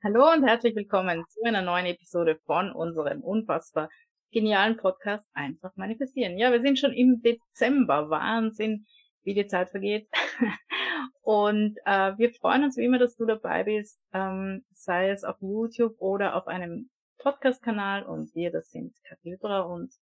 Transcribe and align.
Hallo 0.00 0.32
und 0.32 0.46
herzlich 0.46 0.76
willkommen 0.76 1.24
zu 1.28 1.42
einer 1.42 1.60
neuen 1.60 1.86
Episode 1.86 2.38
von 2.46 2.70
unserem 2.70 3.20
unfassbar 3.20 3.90
genialen 4.30 4.76
Podcast 4.76 5.28
Einfach 5.32 5.74
manifestieren. 5.74 6.38
Ja, 6.38 6.52
wir 6.52 6.60
sind 6.60 6.78
schon 6.78 6.92
im 6.92 7.20
Dezember. 7.20 8.08
Wahnsinn, 8.08 8.86
wie 9.24 9.34
die 9.34 9.48
Zeit 9.48 9.70
vergeht. 9.70 10.08
und 11.22 11.76
äh, 11.84 12.16
wir 12.16 12.32
freuen 12.32 12.62
uns 12.62 12.76
wie 12.76 12.84
immer, 12.84 13.00
dass 13.00 13.16
du 13.16 13.26
dabei 13.26 13.64
bist, 13.64 14.00
ähm, 14.12 14.64
sei 14.70 15.10
es 15.10 15.24
auf 15.24 15.34
YouTube 15.40 15.96
oder 15.98 16.36
auf 16.36 16.46
einem 16.46 16.90
Podcast-Kanal. 17.18 18.04
Und 18.04 18.32
wir, 18.36 18.52
das 18.52 18.70
sind 18.70 18.94
Kathilbra 19.02 19.62
und 19.62 19.92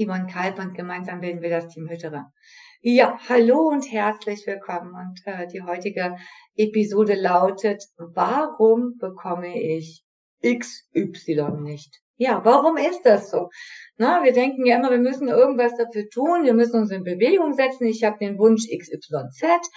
Yvonne 0.00 0.26
Kalb 0.26 0.58
und 0.58 0.74
gemeinsam 0.74 1.20
bilden 1.20 1.42
wir 1.42 1.50
das 1.50 1.68
Team 1.68 1.86
Hütterer. 1.86 2.32
Ja, 2.80 3.18
hallo 3.28 3.68
und 3.68 3.82
herzlich 3.92 4.46
willkommen. 4.46 4.94
Und 4.94 5.20
äh, 5.26 5.46
die 5.46 5.62
heutige 5.62 6.16
Episode 6.56 7.14
lautet, 7.14 7.84
warum 7.98 8.96
bekomme 8.96 9.60
ich 9.60 10.02
XY 10.42 11.60
nicht? 11.60 12.00
Ja, 12.16 12.42
warum 12.46 12.78
ist 12.78 13.02
das 13.02 13.30
so? 13.30 13.50
Na, 13.98 14.24
wir 14.24 14.32
denken 14.32 14.64
ja 14.64 14.76
immer, 14.76 14.90
wir 14.90 14.98
müssen 14.98 15.28
irgendwas 15.28 15.76
dafür 15.76 16.08
tun, 16.08 16.44
wir 16.44 16.54
müssen 16.54 16.80
uns 16.80 16.90
in 16.90 17.04
Bewegung 17.04 17.52
setzen. 17.52 17.84
Ich 17.84 18.02
habe 18.02 18.16
den 18.18 18.38
Wunsch 18.38 18.68
XYZ. 18.68 19.68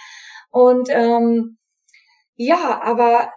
Und 0.50 0.88
ähm, 0.90 1.58
ja, 2.36 2.80
aber 2.82 3.30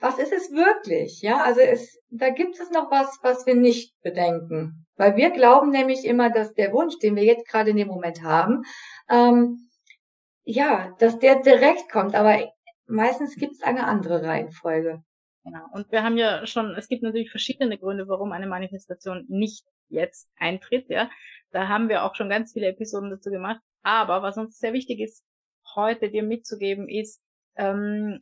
was 0.00 0.18
ist 0.18 0.32
es 0.32 0.50
wirklich? 0.50 1.22
Ja, 1.22 1.42
also 1.42 1.60
es, 1.60 1.98
da 2.10 2.30
gibt 2.30 2.58
es 2.58 2.70
noch 2.70 2.90
was, 2.90 3.18
was 3.22 3.46
wir 3.46 3.54
nicht 3.54 3.94
bedenken. 4.02 4.86
Weil 4.96 5.16
wir 5.16 5.30
glauben 5.30 5.70
nämlich 5.70 6.04
immer, 6.04 6.30
dass 6.30 6.54
der 6.54 6.72
Wunsch, 6.72 6.98
den 6.98 7.16
wir 7.16 7.24
jetzt 7.24 7.48
gerade 7.48 7.70
in 7.70 7.76
dem 7.76 7.88
Moment 7.88 8.22
haben, 8.22 8.62
ähm, 9.08 9.68
ja, 10.44 10.94
dass 10.98 11.18
der 11.18 11.42
direkt 11.42 11.90
kommt. 11.90 12.14
Aber 12.14 12.52
meistens 12.86 13.36
gibt 13.36 13.54
es 13.54 13.62
eine 13.62 13.86
andere 13.86 14.22
Reihenfolge. 14.22 15.02
Genau. 15.44 15.66
Und 15.72 15.90
wir 15.92 16.02
haben 16.02 16.16
ja 16.16 16.46
schon, 16.46 16.74
es 16.76 16.88
gibt 16.88 17.02
natürlich 17.02 17.30
verschiedene 17.30 17.78
Gründe, 17.78 18.08
warum 18.08 18.32
eine 18.32 18.46
Manifestation 18.46 19.26
nicht 19.28 19.66
jetzt 19.88 20.32
eintritt, 20.38 20.88
ja. 20.88 21.10
Da 21.50 21.68
haben 21.68 21.88
wir 21.88 22.04
auch 22.04 22.14
schon 22.14 22.30
ganz 22.30 22.52
viele 22.52 22.68
Episoden 22.68 23.10
dazu 23.10 23.30
gemacht. 23.30 23.60
Aber 23.82 24.22
was 24.22 24.38
uns 24.38 24.58
sehr 24.58 24.72
wichtig 24.72 25.00
ist, 25.00 25.24
heute 25.74 26.10
dir 26.10 26.22
mitzugeben, 26.22 26.88
ist, 26.88 27.22
ähm, 27.56 28.20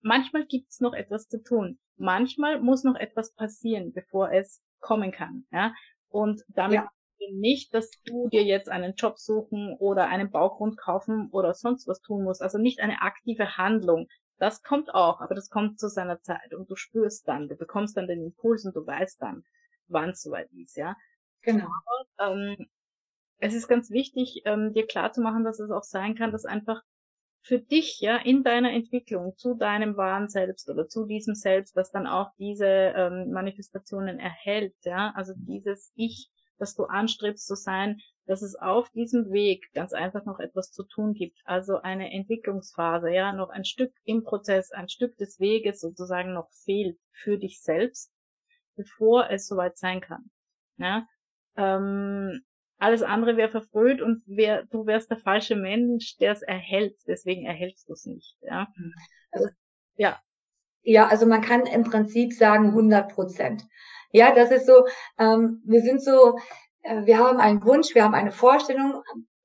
manchmal 0.00 0.46
gibt 0.46 0.70
es 0.70 0.80
noch 0.80 0.94
etwas 0.94 1.28
zu 1.28 1.42
tun. 1.42 1.78
Manchmal 1.96 2.60
muss 2.60 2.84
noch 2.84 2.96
etwas 2.96 3.34
passieren, 3.34 3.92
bevor 3.92 4.32
es 4.32 4.64
kommen 4.80 5.12
kann. 5.12 5.46
Ja? 5.50 5.74
Und 6.08 6.42
damit 6.48 6.74
ja. 6.74 6.90
nicht, 7.32 7.74
dass 7.74 7.90
du 8.04 8.28
dir 8.28 8.44
jetzt 8.44 8.68
einen 8.68 8.94
Job 8.94 9.18
suchen 9.18 9.76
oder 9.78 10.08
einen 10.08 10.30
Baugrund 10.30 10.78
kaufen 10.78 11.28
oder 11.32 11.54
sonst 11.54 11.86
was 11.88 12.00
tun 12.00 12.24
musst. 12.24 12.42
Also 12.42 12.58
nicht 12.58 12.80
eine 12.80 13.02
aktive 13.02 13.56
Handlung. 13.56 14.08
Das 14.38 14.62
kommt 14.62 14.94
auch, 14.94 15.20
aber 15.20 15.34
das 15.34 15.50
kommt 15.50 15.80
zu 15.80 15.88
seiner 15.88 16.20
Zeit 16.20 16.54
und 16.54 16.70
du 16.70 16.76
spürst 16.76 17.26
dann, 17.26 17.48
du 17.48 17.56
bekommst 17.56 17.96
dann 17.96 18.06
den 18.06 18.22
Impuls 18.22 18.64
und 18.64 18.76
du 18.76 18.86
weißt 18.86 19.20
dann, 19.20 19.42
wann 19.88 20.10
es 20.10 20.22
soweit 20.22 20.48
ist, 20.52 20.76
ja. 20.76 20.96
Genau. 21.42 21.66
Aber, 22.16 22.32
ähm, 22.32 22.68
es 23.38 23.54
ist 23.54 23.68
ganz 23.68 23.90
wichtig, 23.90 24.42
ähm, 24.44 24.72
dir 24.72 24.86
klar 24.86 25.12
zu 25.12 25.20
machen, 25.20 25.44
dass 25.44 25.60
es 25.60 25.70
auch 25.70 25.82
sein 25.82 26.14
kann, 26.14 26.32
dass 26.32 26.44
einfach 26.44 26.82
für 27.48 27.58
dich, 27.58 28.00
ja, 28.00 28.18
in 28.18 28.42
deiner 28.44 28.70
Entwicklung 28.72 29.34
zu 29.36 29.54
deinem 29.54 29.96
wahren 29.96 30.28
Selbst 30.28 30.68
oder 30.68 30.86
zu 30.86 31.06
diesem 31.06 31.34
Selbst, 31.34 31.74
das 31.76 31.90
dann 31.90 32.06
auch 32.06 32.30
diese 32.38 32.66
ähm, 32.66 33.30
Manifestationen 33.32 34.18
erhält, 34.18 34.74
ja, 34.82 35.14
also 35.16 35.32
dieses 35.34 35.90
Ich, 35.96 36.30
das 36.58 36.74
du 36.74 36.84
anstrebst 36.84 37.46
zu 37.46 37.54
sein, 37.54 38.00
dass 38.26 38.42
es 38.42 38.54
auf 38.54 38.90
diesem 38.90 39.32
Weg 39.32 39.72
ganz 39.72 39.94
einfach 39.94 40.26
noch 40.26 40.40
etwas 40.40 40.72
zu 40.72 40.84
tun 40.84 41.14
gibt. 41.14 41.38
Also 41.44 41.78
eine 41.80 42.12
Entwicklungsphase, 42.12 43.10
ja, 43.10 43.32
noch 43.32 43.48
ein 43.48 43.64
Stück 43.64 43.94
im 44.04 44.24
Prozess, 44.24 44.70
ein 44.70 44.90
Stück 44.90 45.16
des 45.16 45.40
Weges 45.40 45.80
sozusagen 45.80 46.34
noch 46.34 46.50
fehlt 46.64 46.98
für 47.12 47.38
dich 47.38 47.62
selbst, 47.62 48.12
bevor 48.76 49.30
es 49.30 49.46
soweit 49.46 49.78
sein 49.78 50.02
kann. 50.02 50.30
Ja? 50.76 51.06
Ähm, 51.56 52.42
alles 52.78 53.02
andere 53.02 53.36
wäre 53.36 53.50
verfrüht 53.50 54.00
und 54.00 54.22
wär, 54.26 54.64
du 54.70 54.86
wärst 54.86 55.10
der 55.10 55.18
falsche 55.18 55.56
Mensch, 55.56 56.16
der 56.18 56.32
es 56.32 56.42
erhält. 56.42 56.96
Deswegen 57.06 57.44
erhältst 57.44 57.88
du 57.88 57.92
es 57.92 58.06
nicht. 58.06 58.36
Ja? 58.42 58.68
Also, 59.30 59.48
ja. 59.96 60.18
Ja, 60.82 61.08
also 61.08 61.26
man 61.26 61.42
kann 61.42 61.66
im 61.66 61.82
Prinzip 61.82 62.32
sagen 62.32 62.68
100 62.68 63.12
Prozent. 63.12 63.64
Ja, 64.12 64.34
das 64.34 64.50
ist 64.50 64.66
so, 64.66 64.86
ähm, 65.18 65.60
wir 65.66 65.82
sind 65.82 66.02
so, 66.02 66.38
äh, 66.82 67.04
wir 67.04 67.18
haben 67.18 67.38
einen 67.38 67.62
Wunsch, 67.64 67.94
wir 67.94 68.04
haben 68.04 68.14
eine 68.14 68.32
Vorstellung, 68.32 69.02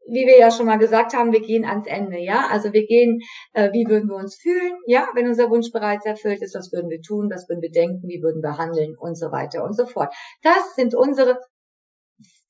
wie 0.08 0.26
wir 0.26 0.38
ja 0.38 0.52
schon 0.52 0.66
mal 0.66 0.78
gesagt 0.78 1.14
haben, 1.14 1.32
wir 1.32 1.42
gehen 1.42 1.66
ans 1.66 1.88
Ende, 1.88 2.20
ja. 2.20 2.48
Also 2.52 2.72
wir 2.72 2.86
gehen, 2.86 3.20
äh, 3.54 3.72
wie 3.74 3.88
würden 3.88 4.10
wir 4.10 4.16
uns 4.16 4.36
fühlen, 4.36 4.74
ja, 4.86 5.08
wenn 5.16 5.28
unser 5.28 5.50
Wunsch 5.50 5.72
bereits 5.72 6.06
erfüllt 6.06 6.42
ist, 6.42 6.56
was 6.56 6.72
würden 6.72 6.90
wir 6.90 7.02
tun, 7.02 7.30
was 7.32 7.50
würden 7.50 7.62
wir 7.62 7.72
denken, 7.72 8.08
wie 8.08 8.22
würden 8.22 8.42
wir 8.42 8.58
handeln 8.58 8.96
und 8.98 9.16
so 9.16 9.32
weiter 9.32 9.64
und 9.64 9.76
so 9.76 9.86
fort. 9.86 10.14
Das 10.44 10.76
sind 10.76 10.94
unsere 10.94 11.40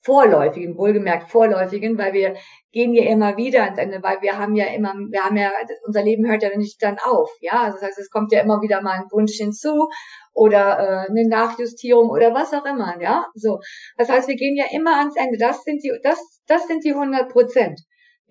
vorläufigen, 0.03 0.77
wohlgemerkt 0.77 1.29
vorläufigen, 1.29 1.97
weil 1.97 2.13
wir 2.13 2.35
gehen 2.71 2.93
ja 2.93 3.03
immer 3.03 3.37
wieder 3.37 3.63
ans 3.63 3.77
Ende, 3.77 4.03
weil 4.03 4.21
wir 4.21 4.37
haben 4.37 4.55
ja 4.55 4.65
immer, 4.65 4.93
wir 4.93 5.23
haben 5.23 5.37
ja, 5.37 5.51
unser 5.85 6.03
Leben 6.03 6.27
hört 6.27 6.43
ja 6.43 6.55
nicht 6.57 6.81
dann 6.83 6.97
auf, 7.03 7.31
ja, 7.39 7.63
also 7.63 7.77
das 7.77 7.87
heißt, 7.87 7.99
es 7.99 8.09
kommt 8.09 8.31
ja 8.31 8.41
immer 8.41 8.61
wieder 8.61 8.81
mal 8.81 8.99
ein 8.99 9.11
Wunsch 9.11 9.37
hinzu 9.37 9.89
oder 10.33 10.79
äh, 10.79 11.09
eine 11.09 11.27
Nachjustierung 11.27 12.09
oder 12.09 12.33
was 12.33 12.53
auch 12.53 12.65
immer, 12.65 13.01
ja, 13.01 13.27
so. 13.33 13.59
Das 13.97 14.09
heißt, 14.09 14.27
wir 14.27 14.35
gehen 14.35 14.57
ja 14.57 14.65
immer 14.71 14.97
ans 14.99 15.15
Ende, 15.15 15.37
das 15.37 15.63
sind 15.63 15.83
die, 15.83 15.93
das, 16.03 16.19
das 16.47 16.67
sind 16.67 16.83
die 16.83 16.93
100 16.93 17.29
Prozent. 17.29 17.79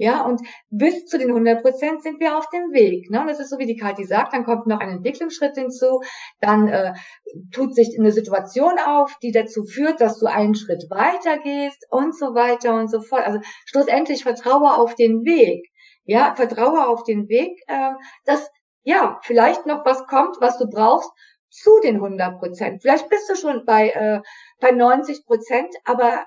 Ja, 0.02 0.24
und 0.24 0.40
bis 0.68 1.06
zu 1.06 1.16
den 1.16 1.28
100 1.28 1.62
Prozent 1.62 2.02
sind 2.02 2.18
wir 2.18 2.36
auf 2.36 2.48
dem 2.48 2.72
Weg. 2.72 3.08
Ne? 3.08 3.20
Und 3.20 3.28
das 3.28 3.38
ist 3.38 3.50
so, 3.50 3.58
wie 3.58 3.66
die 3.66 3.76
Kathi 3.76 4.02
sagt, 4.02 4.32
dann 4.32 4.44
kommt 4.44 4.66
noch 4.66 4.80
ein 4.80 4.88
Entwicklungsschritt 4.88 5.54
hinzu, 5.54 6.00
dann 6.40 6.66
äh, 6.66 6.92
tut 7.52 7.76
sich 7.76 7.96
eine 7.96 8.10
Situation 8.10 8.80
auf, 8.84 9.16
die 9.22 9.30
dazu 9.30 9.62
führt, 9.62 10.00
dass 10.00 10.18
du 10.18 10.26
einen 10.26 10.56
Schritt 10.56 10.90
weiter 10.90 11.38
gehst 11.38 11.86
und 11.88 12.18
so 12.18 12.34
weiter 12.34 12.74
und 12.74 12.90
so 12.90 13.00
fort. 13.00 13.24
Also 13.24 13.38
schlussendlich 13.64 14.24
vertraue 14.24 14.76
auf 14.76 14.96
den 14.96 15.24
Weg. 15.24 15.70
Ja, 16.02 16.34
vertraue 16.34 16.88
auf 16.88 17.04
den 17.04 17.28
Weg, 17.28 17.62
äh, 17.68 17.92
dass 18.24 18.50
ja 18.82 19.20
vielleicht 19.22 19.66
noch 19.66 19.84
was 19.84 20.04
kommt, 20.08 20.38
was 20.40 20.58
du 20.58 20.66
brauchst 20.68 21.12
zu 21.48 21.78
den 21.84 22.02
100 22.02 22.40
Prozent. 22.40 22.82
Vielleicht 22.82 23.08
bist 23.08 23.30
du 23.30 23.36
schon 23.36 23.64
bei 23.64 23.90
äh, 23.90 24.20
bei 24.58 24.72
90 24.72 25.24
Prozent, 25.26 25.72
aber 25.84 26.26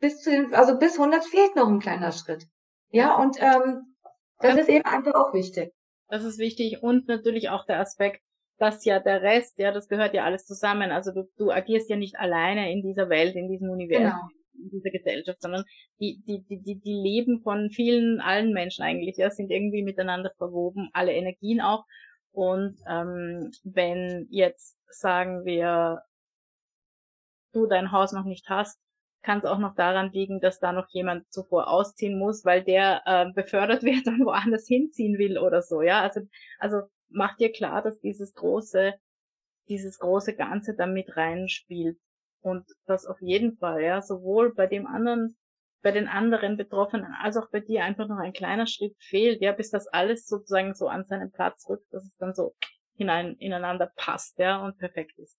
bis 0.00 0.22
zu 0.22 0.30
den, 0.30 0.54
also 0.54 0.78
bis 0.78 0.98
100 0.98 1.22
fehlt 1.26 1.54
noch 1.54 1.68
ein 1.68 1.80
kleiner 1.80 2.12
Schritt. 2.12 2.46
Ja, 2.90 3.16
und 3.16 3.36
ähm, 3.40 3.96
das 4.38 4.56
ist 4.56 4.68
eben 4.68 4.84
einfach 4.84 5.14
auch 5.14 5.34
wichtig. 5.34 5.72
Das 6.08 6.24
ist 6.24 6.38
wichtig 6.38 6.82
und 6.82 7.06
natürlich 7.08 7.50
auch 7.50 7.66
der 7.66 7.80
Aspekt, 7.80 8.22
dass 8.58 8.84
ja 8.84 8.98
der 8.98 9.22
Rest, 9.22 9.58
ja, 9.58 9.72
das 9.72 9.88
gehört 9.88 10.14
ja 10.14 10.24
alles 10.24 10.46
zusammen. 10.46 10.90
Also 10.90 11.12
du, 11.12 11.28
du 11.36 11.50
agierst 11.50 11.90
ja 11.90 11.96
nicht 11.96 12.18
alleine 12.18 12.72
in 12.72 12.82
dieser 12.82 13.08
Welt, 13.08 13.36
in 13.36 13.48
diesem 13.48 13.70
Universum, 13.70 14.06
genau. 14.06 14.64
in 14.64 14.70
dieser 14.70 14.90
Gesellschaft, 14.90 15.40
sondern 15.40 15.64
die, 16.00 16.22
die, 16.26 16.42
die, 16.48 16.62
die, 16.62 16.80
die 16.80 16.94
Leben 16.94 17.40
von 17.42 17.70
vielen, 17.70 18.20
allen 18.20 18.52
Menschen 18.52 18.82
eigentlich, 18.82 19.16
ja, 19.16 19.30
sind 19.30 19.50
irgendwie 19.50 19.82
miteinander 19.82 20.32
verwoben, 20.38 20.88
alle 20.92 21.12
Energien 21.12 21.60
auch. 21.60 21.84
Und 22.32 22.76
ähm, 22.88 23.50
wenn 23.64 24.26
jetzt 24.30 24.78
sagen 24.90 25.44
wir, 25.44 26.02
du 27.52 27.66
dein 27.66 27.92
Haus 27.92 28.12
noch 28.12 28.24
nicht 28.24 28.48
hast, 28.48 28.80
kann 29.22 29.38
es 29.38 29.44
auch 29.44 29.58
noch 29.58 29.74
daran 29.74 30.12
liegen, 30.12 30.40
dass 30.40 30.58
da 30.58 30.72
noch 30.72 30.88
jemand 30.90 31.30
zuvor 31.32 31.68
ausziehen 31.68 32.18
muss, 32.18 32.44
weil 32.44 32.62
der 32.62 33.02
äh, 33.04 33.32
befördert 33.32 33.82
wird 33.84 34.06
und 34.06 34.24
woanders 34.24 34.66
hinziehen 34.66 35.18
will 35.18 35.38
oder 35.38 35.62
so, 35.62 35.82
ja. 35.82 36.02
Also, 36.02 36.20
also 36.58 36.82
mach 37.08 37.36
dir 37.36 37.52
klar, 37.52 37.82
dass 37.82 38.00
dieses 38.00 38.34
große, 38.34 38.94
dieses 39.68 39.98
große 39.98 40.34
Ganze 40.34 40.74
da 40.74 40.86
mit 40.86 41.16
reinspielt. 41.16 41.98
Und 42.40 42.64
das 42.86 43.04
auf 43.04 43.20
jeden 43.20 43.56
Fall, 43.56 43.82
ja, 43.82 44.00
sowohl 44.00 44.54
bei 44.54 44.66
dem 44.66 44.86
anderen, 44.86 45.36
bei 45.82 45.90
den 45.90 46.06
anderen 46.06 46.56
Betroffenen, 46.56 47.12
als 47.20 47.36
auch 47.36 47.50
bei 47.50 47.60
dir 47.60 47.84
einfach 47.84 48.06
noch 48.06 48.18
ein 48.18 48.32
kleiner 48.32 48.66
Schritt 48.66 48.96
fehlt, 49.00 49.42
ja, 49.42 49.52
bis 49.52 49.70
das 49.70 49.88
alles 49.88 50.26
sozusagen 50.26 50.74
so 50.74 50.86
an 50.88 51.04
seinen 51.06 51.32
Platz 51.32 51.68
rückt, 51.68 51.92
dass 51.92 52.04
es 52.04 52.16
dann 52.16 52.34
so 52.34 52.54
hinein, 52.94 53.34
ineinander 53.38 53.92
passt, 53.96 54.38
ja, 54.38 54.64
und 54.64 54.78
perfekt 54.78 55.18
ist 55.18 55.36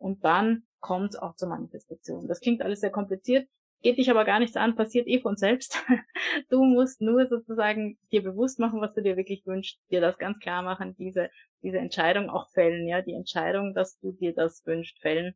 und 0.00 0.24
dann 0.24 0.64
kommt 0.80 1.10
es 1.10 1.16
auch 1.16 1.36
zur 1.36 1.50
Manifestation. 1.50 2.26
Das 2.26 2.40
klingt 2.40 2.62
alles 2.62 2.80
sehr 2.80 2.90
kompliziert, 2.90 3.46
geht 3.82 3.98
dich 3.98 4.10
aber 4.10 4.24
gar 4.24 4.40
nichts 4.40 4.56
an, 4.56 4.74
passiert 4.74 5.06
eh 5.06 5.20
von 5.20 5.36
selbst. 5.36 5.84
Du 6.48 6.64
musst 6.64 7.00
nur 7.00 7.26
sozusagen 7.26 7.98
dir 8.12 8.22
bewusst 8.22 8.58
machen, 8.58 8.80
was 8.80 8.94
du 8.94 9.02
dir 9.02 9.16
wirklich 9.16 9.46
wünschst, 9.46 9.80
dir 9.90 10.00
das 10.00 10.18
ganz 10.18 10.38
klar 10.38 10.62
machen, 10.62 10.94
diese, 10.96 11.30
diese 11.62 11.78
Entscheidung 11.78 12.30
auch 12.30 12.48
fällen, 12.50 12.86
ja, 12.86 13.02
die 13.02 13.14
Entscheidung, 13.14 13.74
dass 13.74 13.98
du 13.98 14.12
dir 14.12 14.34
das 14.34 14.64
wünschst, 14.66 15.00
fällen 15.00 15.34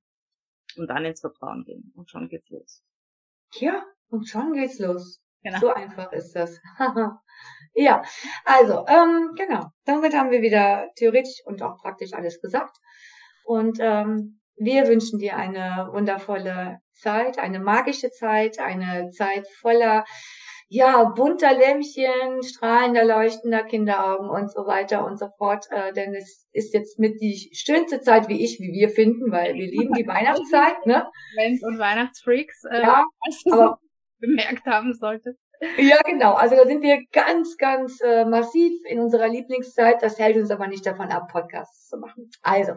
und 0.77 0.89
dann 0.89 1.05
ins 1.05 1.21
Vertrauen 1.21 1.65
gehen 1.65 1.93
und 1.97 2.11
schon 2.11 2.29
geht's 2.29 2.49
los. 2.51 2.83
Ja, 3.55 3.85
und 4.09 4.29
schon 4.29 4.53
geht's 4.53 4.79
los. 4.79 5.21
Genau. 5.43 5.59
So 5.59 5.75
einfach 5.75 6.11
ist 6.13 6.33
das. 6.35 6.59
ja, 7.75 8.03
also, 8.45 8.87
ähm, 8.87 9.33
genau. 9.37 9.67
Damit 9.85 10.15
haben 10.15 10.31
wir 10.31 10.41
wieder 10.43 10.91
theoretisch 10.97 11.43
und 11.45 11.63
auch 11.63 11.81
praktisch 11.83 12.13
alles 12.15 12.41
gesagt. 12.41 12.77
Und 13.45 13.79
ähm, 13.81 14.41
wir 14.57 14.87
wünschen 14.87 15.19
dir 15.19 15.37
eine 15.37 15.89
wundervolle 15.93 16.79
Zeit, 16.93 17.39
eine 17.39 17.59
magische 17.59 18.11
Zeit, 18.11 18.59
eine 18.59 19.11
Zeit 19.11 19.47
voller 19.61 20.05
ja, 20.69 21.05
bunter 21.05 21.53
Lämpchen, 21.53 22.43
strahlender, 22.43 23.05
leuchtender 23.05 23.63
Kinderaugen 23.63 24.29
und 24.29 24.51
so 24.51 24.67
weiter 24.67 25.05
und 25.05 25.19
so 25.19 25.29
fort. 25.39 25.67
Äh, 25.71 25.93
denn 25.93 26.15
es 26.15 26.49
ist 26.53 26.75
jetzt 26.75 26.99
mit 26.99 27.21
die 27.21 27.51
schönste 27.55 28.01
Zeit, 28.01 28.29
wie 28.29 28.43
ich, 28.43 28.59
wie 28.61 28.73
wir 28.73 28.89
finden, 28.89 29.31
weil 29.31 29.55
wir 29.55 29.67
lieben 29.67 29.93
die 29.93 30.07
Weihnachtszeit, 30.07 30.87
ne? 30.87 31.07
und 31.63 31.79
Weihnachtsfreaks, 31.79 32.65
äh, 32.65 32.83
ja, 32.83 33.05
aber 33.53 33.79
bemerkt 34.19 34.67
haben 34.67 34.95
solltest. 34.95 35.44
Ja, 35.79 35.99
genau. 36.05 36.35
Also 36.35 36.57
da 36.57 36.67
sind 36.67 36.83
wir 36.83 37.05
ganz, 37.13 37.57
ganz 37.57 38.01
äh, 38.01 38.25
massiv 38.25 38.73
in 38.85 39.01
unserer 39.01 39.29
Lieblingszeit. 39.29 40.03
Das 40.03 40.19
hält 40.19 40.37
uns 40.37 40.51
aber 40.51 40.67
nicht 40.67 40.85
davon 40.85 41.11
ab, 41.11 41.29
Podcasts 41.31 41.89
zu 41.89 41.99
machen. 41.99 42.31
Also, 42.43 42.73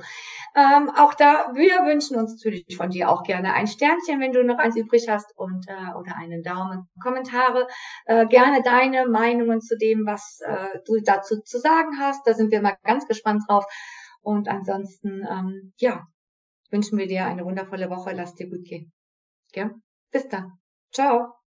ähm, 0.56 0.90
auch 0.96 1.14
da, 1.14 1.52
wir 1.54 1.86
wünschen 1.86 2.18
uns 2.18 2.34
natürlich 2.34 2.78
von 2.78 2.90
dir 2.90 3.10
auch 3.10 3.24
gerne 3.24 3.54
ein 3.54 3.68
Sternchen, 3.68 4.20
wenn 4.20 4.32
du 4.32 4.44
noch 4.44 4.58
eins 4.58 4.78
übrig 4.78 5.08
hast 5.10 5.38
und 5.38 5.68
äh, 5.68 5.96
oder 5.98 6.16
einen 6.18 6.44
Daumen. 6.44 6.88
Kommentare, 7.02 7.68
äh, 8.06 8.26
gerne 8.28 8.62
deine 8.64 9.08
Meinungen 9.08 9.62
zu 9.62 9.78
dem, 9.78 10.06
was 10.06 10.40
äh, 10.46 10.80
du 10.86 11.00
dazu 11.04 11.42
zu 11.42 11.60
sagen 11.60 12.00
hast. 12.00 12.26
Da 12.28 12.34
sind 12.34 12.52
wir 12.52 12.62
mal 12.62 12.78
ganz 12.84 13.08
gespannt 13.08 13.44
drauf. 13.48 13.66
Und 14.22 14.50
ansonsten, 14.50 15.26
ähm, 15.30 15.74
ja, 15.78 16.06
wünschen 16.70 16.98
wir 16.98 17.08
dir 17.08 17.26
eine 17.26 17.46
wundervolle 17.46 17.90
Woche. 17.90 18.12
Lass 18.14 18.36
dir 18.36 18.50
gut 18.50 18.66
gehen. 18.66 18.92
Ja? 19.54 19.72
Bis 20.12 20.28
dann. 20.28 20.60
Ciao. 20.92 21.37